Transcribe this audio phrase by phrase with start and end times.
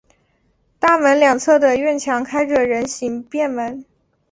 [0.79, 3.85] 大门两侧的院墙开着人行便门。